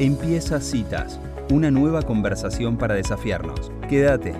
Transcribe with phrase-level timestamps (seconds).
[0.00, 1.18] Empieza Citas,
[1.50, 3.72] una nueva conversación para desafiarnos.
[3.88, 4.32] Quédate.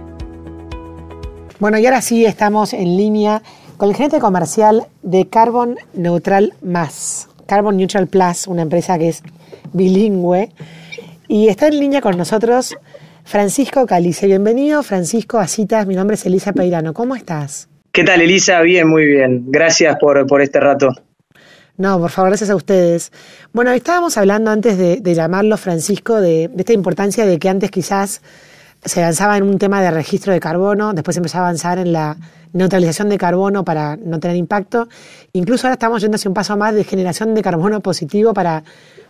[1.58, 3.42] Bueno, y ahora sí estamos en línea
[3.76, 9.24] con el gerente comercial de Carbon Neutral Más, Carbon Neutral Plus, una empresa que es
[9.72, 10.50] bilingüe.
[11.26, 12.76] Y está en línea con nosotros
[13.24, 14.28] Francisco Calice.
[14.28, 15.88] Bienvenido, Francisco, a Citas.
[15.88, 16.94] Mi nombre es Elisa Peirano.
[16.94, 17.68] ¿Cómo estás?
[17.90, 18.60] ¿Qué tal, Elisa?
[18.60, 19.46] Bien, muy bien.
[19.48, 20.92] Gracias por, por este rato.
[21.78, 23.12] No, por favor, gracias a ustedes.
[23.52, 28.20] Bueno, estábamos hablando antes de, llamarlo, Francisco, de, esta importancia de que antes quizás
[28.84, 32.16] se avanzaba en un tema de registro de carbono, después empezó a avanzar en la
[32.52, 34.88] neutralización de carbono para no tener impacto.
[35.32, 38.64] Incluso ahora estamos yendo hacia un paso más de generación de carbono positivo para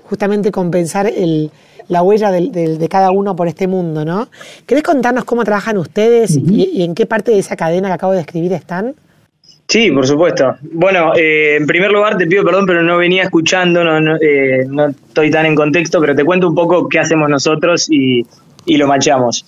[0.05, 1.51] justamente compensar el,
[1.89, 4.29] la huella de, cada uno por este mundo, ¿no?
[4.67, 8.13] ¿Querés contarnos cómo trabajan ustedes y, y en qué parte de esa cadena que acabo
[8.13, 8.95] de describir están?
[9.69, 10.57] Sí, por supuesto.
[10.63, 14.65] Bueno, eh, en primer lugar te pido perdón, pero no venía escuchando, no, no, eh,
[14.67, 18.25] no, estoy tan en contexto, pero te cuento un poco qué hacemos nosotros y,
[18.67, 19.47] lo machamos.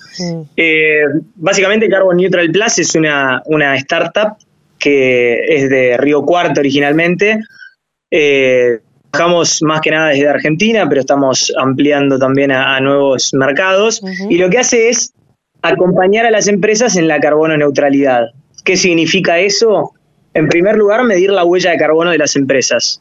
[0.57, 1.03] Eh,
[1.37, 4.37] básicamente Carbon Neutral Plus es una, una startup
[4.79, 7.41] que es de Río Cuarto originalmente.
[9.11, 14.03] trabajamos más que nada desde Argentina, pero estamos ampliando también a, nuevos mercados.
[14.31, 15.13] Y lo que hace es
[15.63, 18.29] acompañar a las empresas en la carbono neutralidad.
[18.65, 19.95] ¿Qué significa eso?
[20.35, 23.01] En primer lugar, medir la huella de carbono de las empresas.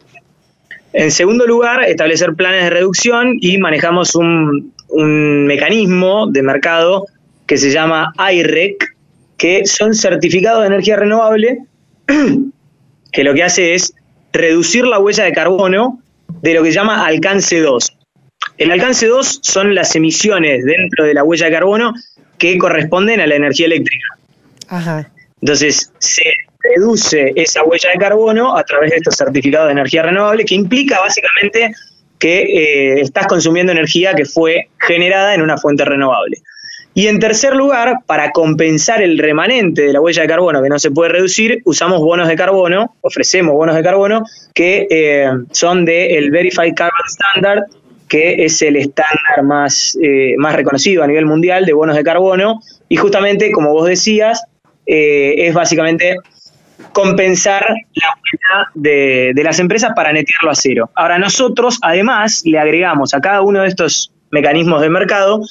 [0.94, 7.06] En segundo lugar, establecer planes de reducción y manejamos un, mecanismo de mercado
[7.46, 8.96] que se llama IREC,
[9.38, 11.60] que son certificados de energía renovable,
[13.12, 13.94] que lo que hace es
[14.34, 16.02] reducir la huella de carbono
[16.42, 17.98] de lo que se llama alcance 2.
[18.58, 21.94] El alcance 2 son las emisiones dentro de la huella de carbono
[22.40, 24.08] que corresponden a la energía eléctrica.
[24.70, 25.12] Ajá.
[25.42, 26.24] Entonces, se
[26.76, 31.00] reduce esa huella de carbono a través de estos certificados de energía renovable, que implica
[31.00, 31.74] básicamente
[32.20, 36.38] que eh, estás consumiendo energía que fue generada en una fuente renovable.
[36.94, 40.80] Y en tercer lugar, para compensar el remanente de la huella de carbono que no
[40.80, 44.24] se puede reducir, usamos bonos de carbono, ofrecemos bonos de carbono
[44.54, 47.64] que eh, son del Verified Carbon Standard,
[48.10, 52.60] que es el estándar más, eh, más reconocido a nivel mundial de bonos de carbono.
[52.90, 54.44] Y justamente, como vos decías,
[54.86, 56.18] es básicamente
[56.94, 60.90] compensar la huella de, las empresas para netearlo a cero.
[60.96, 65.42] Ahora nosotros, además, le agregamos a cada uno de estos mecanismos de mercado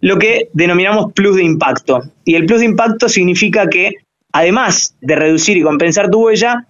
[0.00, 2.02] lo que denominamos plus de impacto.
[2.24, 3.92] Y el plus de impacto significa que,
[4.32, 6.66] además de reducir y compensar tu huella,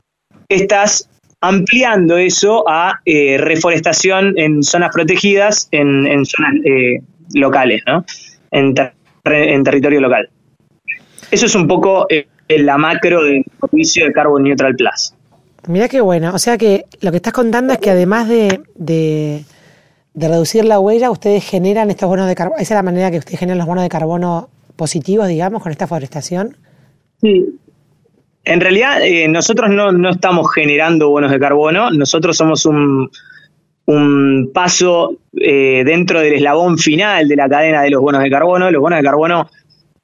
[0.48, 1.10] estás
[1.40, 7.00] ampliando eso a eh, reforestación en zonas protegidas, en, zonas eh,
[7.34, 8.04] locales, ¿no?
[8.50, 8.74] En,
[9.64, 10.30] territorio local.
[11.30, 12.06] Eso es un poco...
[12.08, 15.14] Eh, en la macro del servicio de Carbon Neutral Plus.
[15.68, 16.32] Mira qué bueno.
[16.34, 19.44] O sea que lo que estás contando es que además de, de,
[20.14, 22.60] reducir la huella, ustedes generan estos bonos de carbono.
[22.60, 25.86] ¿Esa es la manera que ustedes generan los bonos de carbono positivos, digamos, con esta
[25.86, 26.56] forestación?
[27.20, 27.58] Sí.
[28.44, 33.10] En realidad, eh, nosotros no, estamos generando bonos de carbono, nosotros somos un,
[33.86, 38.70] un paso eh, dentro del eslabón final de la cadena de los bonos de carbono.
[38.70, 39.50] Los bonos de carbono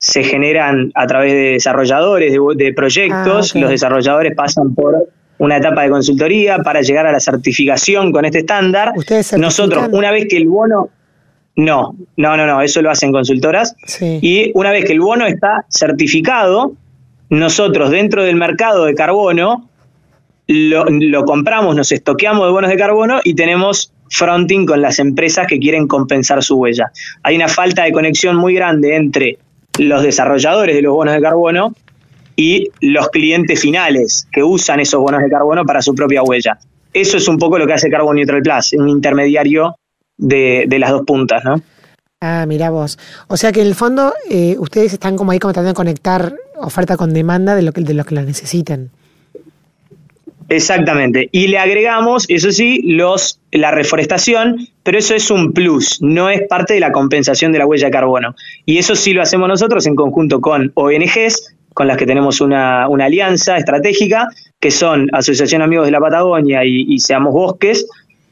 [0.03, 5.09] se generan a través de desarrolladores de, proyectos, ah, los desarrolladores pasan por
[5.39, 8.95] una etapa de consultoría para llegar a la certificación con este estándar.
[9.39, 10.91] Nosotros, una vez que el bono...
[11.55, 13.77] No, no, no, no, eso lo hacen consultoras.
[14.01, 16.73] Y una vez que el bono está certificado,
[17.29, 19.69] nosotros dentro del mercado de carbono
[20.49, 25.47] lo, lo, compramos, nos estoqueamos de bonos de carbono y tenemos fronting con las empresas
[25.47, 26.91] que quieren compensar su huella.
[27.23, 29.39] Hay una falta de conexión muy grande entre
[29.79, 31.75] los desarrolladores de los bonos de carbono
[32.37, 36.59] y los clientes finales que usan esos bonos de carbono para su propia huella.
[36.93, 39.77] Eso es un poco lo que hace Carbon Neutral Plus, un intermediario
[40.19, 41.61] de, las dos puntas, ¿no?
[42.21, 42.99] Ah, mira vos.
[43.29, 46.35] O sea que en el fondo eh, ustedes están como ahí como tratando de conectar
[46.57, 48.91] oferta con demanda de lo que, de lo que la necesiten.
[50.49, 51.29] Exactamente.
[51.33, 56.43] Y le agregamos, eso sí, los, la reforestación, pero eso es un plus, no es
[56.49, 58.35] parte de la compensación de la huella de carbono.
[58.67, 62.85] Y eso sí lo hacemos nosotros en conjunto con ONGs, con las que tenemos una,
[62.85, 64.29] alianza estratégica,
[64.61, 67.87] que son Asociación Amigos de la Patagonia y, Seamos Bosques,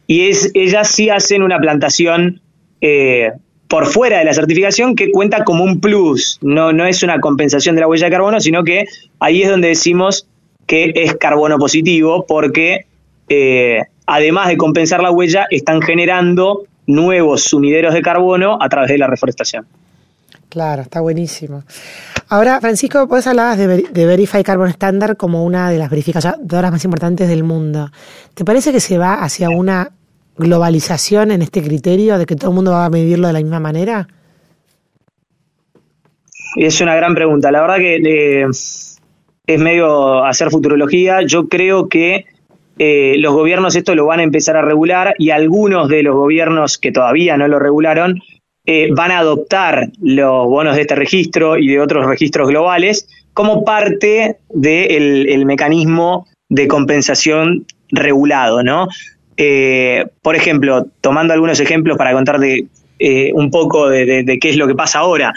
[0.07, 2.41] y es, ellas sí hacen una plantación
[2.81, 3.33] eh,
[3.69, 7.77] por fuera de la certificación que cuenta como un plus, no, no es una compensación
[7.77, 8.87] de la huella de carbono, sino que
[9.21, 10.27] ahí es donde decimos
[10.71, 12.87] que es carbono positivo porque
[13.29, 18.99] eh, además de compensar la huella, están generando nuevos sumideros de carbono a través de
[18.99, 19.67] la reforestación.
[20.49, 21.65] Claro, está buenísimo.
[22.29, 26.85] Ahora, Francisco, vos hablabas de, de Verify Carbon Standard como una de las verificadoras más
[26.85, 27.91] importantes del mundo.
[28.35, 29.91] ¿Te parece que se va hacia una
[30.37, 33.59] globalización en este criterio de que todo el mundo va a medirlo de la misma
[33.59, 34.07] manera?
[36.55, 37.51] Es una gran pregunta.
[37.51, 38.47] La verdad que eh,
[39.55, 41.23] es medio hacer futurología.
[41.23, 42.27] Yo creo que
[42.79, 46.79] eh, los gobiernos esto lo van a empezar a regular y algunos de los gobiernos
[46.79, 48.21] que todavía no lo regularon
[48.65, 53.65] eh, van a adoptar los bonos de este registro y de otros registros globales como
[53.65, 58.87] parte del mecanismo de compensación regulado, ¿no?
[59.37, 64.75] Eh, por ejemplo, tomando algunos ejemplos para contar un poco de qué es lo que
[64.75, 65.33] pasa ahora.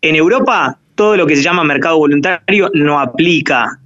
[0.00, 3.78] En Europa, todo lo que se llama mercado voluntario no aplica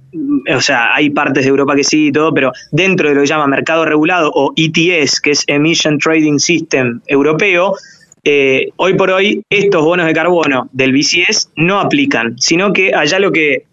[0.55, 3.27] o sea, hay partes de Europa que sí y todo, pero dentro de lo que
[3.27, 7.75] se llama mercado regulado o ETS, que es Emission Trading System europeo,
[8.23, 13.19] eh, hoy por hoy estos bonos de carbono del BCS no aplican, sino que allá
[13.19, 13.65] lo que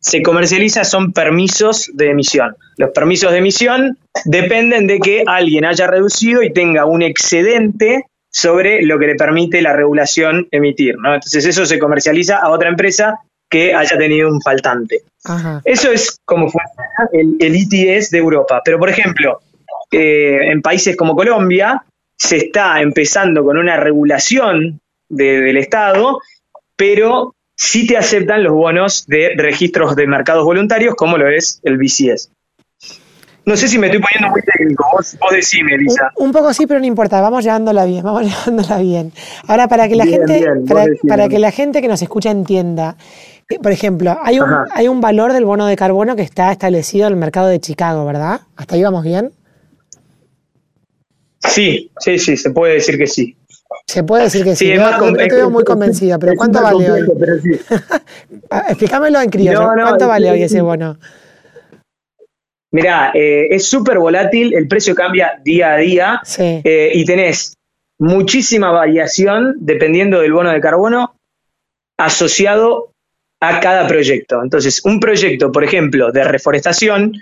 [0.00, 2.54] se comercializa son permisos de emisión.
[2.76, 3.96] Los permisos de emisión
[4.26, 9.62] dependen de que alguien haya reducido y tenga un excedente sobre lo que le permite
[9.62, 10.96] la regulación emitir.
[10.96, 15.02] Entonces eso se comercializa a otra empresa que haya tenido un faltante.
[15.64, 18.60] Eso es como funciona el, el, ITS de Europa.
[18.64, 19.40] Pero, por ejemplo,
[19.92, 21.84] eh, en países como Colombia
[22.18, 26.20] se está empezando con una regulación del Estado,
[26.74, 31.78] pero sí te aceptan los bonos de registros de mercados voluntarios, como lo es el
[31.78, 32.30] BCS.
[33.46, 36.10] No sé si me estoy poniendo muy técnico, vos, decime, Elisa.
[36.16, 39.12] Un, poco sí, pero no importa, vamos llevándola bien, vamos llevándola bien.
[39.46, 40.44] Ahora, para que la gente,
[41.06, 42.96] para, que la gente que nos escucha entienda,
[43.50, 47.06] eh, por ejemplo, hay un, hay un valor del bono de carbono que está establecido
[47.06, 48.40] en el mercado de Chicago, ¿verdad?
[48.56, 49.32] ¿Hasta ahí vamos bien?
[51.40, 53.36] Sí, sí, sí, se puede decir que sí.
[53.86, 54.72] Se puede decir que sí.
[54.72, 57.02] estoy muy convencida, pero ¿cuánto vale hoy?
[58.50, 59.68] Ah, explícamelo en criollo.
[59.74, 60.96] ¿Cuánto vale hoy ese bono?
[62.74, 67.56] Mirá, eh, es súper volátil, el precio cambia día a día eh, y tenés
[68.00, 71.14] muchísima variación dependiendo del bono de carbono
[71.96, 72.90] asociado
[73.38, 74.42] a cada proyecto.
[74.42, 77.12] Entonces, un proyecto, por ejemplo, de reforestación,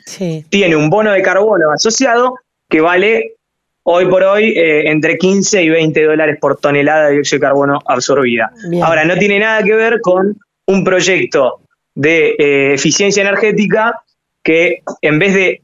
[0.48, 3.34] tiene un bono de carbono asociado que vale
[3.82, 7.78] hoy por hoy eh, entre 15 y 20 dólares por tonelada de dióxido de carbono
[7.84, 8.50] absorbida.
[8.82, 10.34] Ahora, no tiene nada que ver con
[10.66, 11.60] un proyecto
[11.94, 14.01] de eficiencia energética
[14.42, 15.62] que en vez de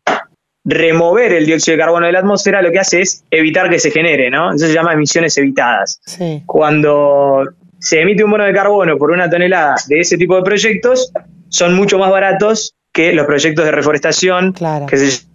[0.64, 3.90] remover el dióxido de carbono de la atmósfera, lo que hace es evitar que se
[3.90, 4.52] genere, ¿no?
[4.52, 6.00] Eso se llama emisiones evitadas.
[6.46, 7.44] Cuando
[7.78, 11.12] se emite un bono de carbono por una tonelada de ese tipo de proyectos,
[11.48, 14.54] son mucho más baratos que los proyectos de reforestación
[14.88, 15.26] que se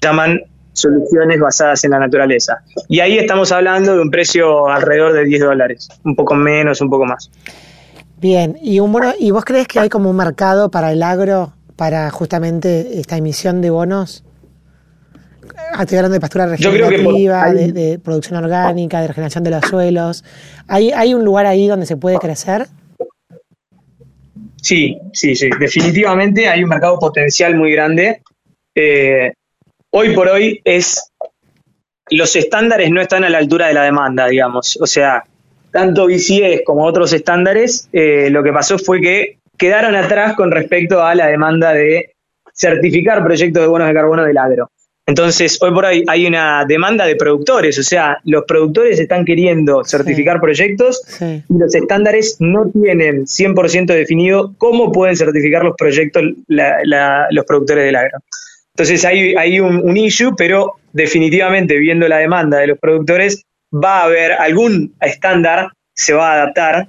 [0.00, 2.62] llaman soluciones basadas en la naturaleza.
[2.88, 6.90] Y ahí estamos hablando de un precio alrededor de 10 dólares, un poco menos, un
[6.90, 7.30] poco más.
[8.18, 12.10] Bien, ¿y, un ¿y vos crees que hay como un mercado para el agro para
[12.10, 14.24] justamente esta emisión de bonos?
[15.78, 20.24] Estoy hablando de pastura regenerativa, de, producción orgánica, de regeneración de los suelos.
[20.68, 22.68] ¿Hay, ¿Hay un lugar ahí donde se puede crecer?
[24.62, 25.50] Sí, sí, sí.
[25.58, 28.22] Definitivamente hay un mercado potencial muy grande.
[28.74, 29.32] Eh,
[29.90, 31.10] hoy por hoy es.
[32.10, 34.78] Los estándares no están a la altura de la demanda, digamos.
[34.80, 35.24] O sea,
[35.72, 41.02] tanto BCS como otros estándares, eh, lo que pasó fue que quedaron atrás con respecto
[41.02, 42.14] a la demanda de
[42.54, 44.70] certificar proyectos de bonos de carbono del agro.
[45.04, 49.82] Entonces, hoy por hoy hay una demanda de productores, o sea, los productores están queriendo
[49.84, 57.44] certificar proyectos y los estándares no tienen 100% definido cómo pueden certificar los proyectos los
[57.46, 58.18] productores del agro.
[58.74, 64.00] Entonces, hay, hay un, un issue, pero definitivamente viendo la demanda de los productores, va
[64.00, 66.88] a haber algún estándar, se va a adaptar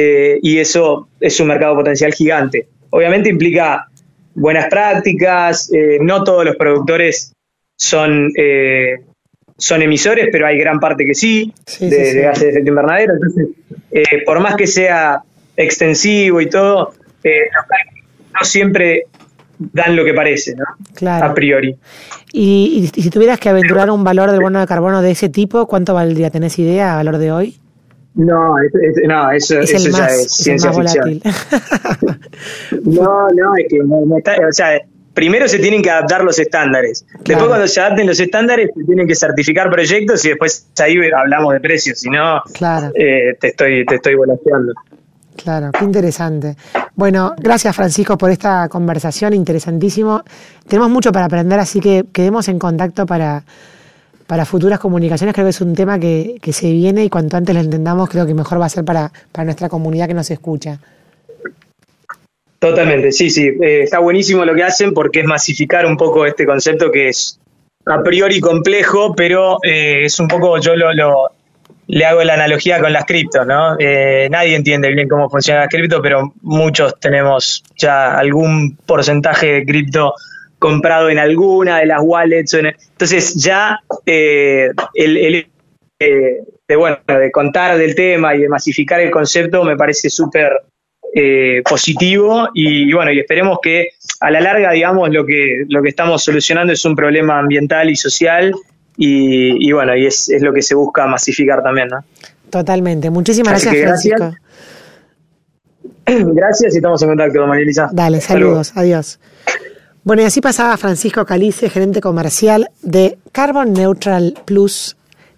[0.00, 2.68] eh, y eso es un mercado potencial gigante.
[2.90, 3.88] Obviamente implica
[4.32, 7.32] buenas prácticas, eh, no todos los productores
[7.76, 9.00] son, eh,
[9.56, 13.14] son emisores, pero hay gran parte que sí, de, gases de efecto invernadero.
[13.14, 13.48] Entonces,
[14.24, 15.20] por más que sea
[15.56, 16.92] extensivo y todo,
[17.24, 19.06] no siempre
[19.58, 20.64] dan lo que parece, ¿no?
[20.94, 21.26] Claro.
[21.26, 21.74] A priori.
[22.32, 25.66] Y, y, si tuvieras que aventurar un valor del bono de carbono de ese tipo,
[25.66, 26.30] ¿cuánto valdría?
[26.30, 27.58] ¿Tenés idea a valor de hoy?
[28.14, 28.56] No,
[29.06, 31.20] no eso, eso ya es ciencia ficción.
[32.84, 34.80] no, no, es que o sea,
[35.14, 37.06] primero se tienen que adaptar los estándares.
[37.24, 41.54] Después cuando se adapten los estándares se tienen que certificar proyectos y después ahí hablamos
[41.54, 42.42] de precios, si no
[42.94, 44.72] eh, te estoy te estoy volateando.
[45.36, 46.56] Claro, qué interesante.
[46.96, 50.22] Bueno, gracias Francisco por esta conversación, interesantísimo.
[50.66, 53.44] Tenemos mucho para aprender, así que quedemos en contacto para
[54.28, 57.62] para futuras comunicaciones creo que es un tema que, se viene y cuanto antes lo
[57.62, 59.10] entendamos creo que mejor va a ser para,
[59.42, 60.78] nuestra comunidad que nos escucha.
[62.58, 63.46] Totalmente, sí, sí.
[63.46, 67.40] Eh, está buenísimo lo que hacen porque es masificar un poco este concepto que es
[67.86, 71.30] a priori complejo, pero eh, es un poco, yo lo, lo,
[71.86, 73.76] le hago la analogía con las criptos, ¿no?
[73.78, 79.64] Eh, nadie entiende bien cómo funciona las cripto, pero muchos tenemos ya algún porcentaje de
[79.64, 80.12] cripto
[80.58, 82.54] comprado en alguna de las wallets.
[82.54, 85.46] entonces ya eh, el,
[85.98, 90.52] de, bueno, de contar del tema y de masificar el concepto me parece súper
[91.64, 93.88] positivo y, y, bueno, y esperemos que
[94.20, 97.96] a la larga, digamos, lo que, lo que estamos solucionando es un problema ambiental y
[97.96, 98.54] social
[99.00, 102.04] y, bueno, y es, lo que se busca masificar también, ¿no?
[102.50, 103.10] Totalmente.
[103.10, 104.34] Muchísimas gracias, Francisco.
[106.34, 106.72] Gracias.
[106.72, 107.90] y estamos en contacto, María Elisa.
[107.92, 109.20] Dale, saludos, adiós.
[110.08, 114.96] Bueno, y así pasaba Francisco Calice, gerente comercial de Carbon Neutral Plus,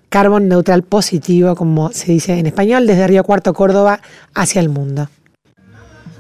[0.08, 3.98] Carbon Neutral Positivo, como se dice en español, desde Río Cuarto, Córdoba,
[4.32, 5.08] hacia el mundo.